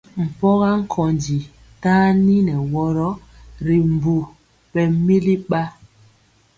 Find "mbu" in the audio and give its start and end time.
3.91-4.15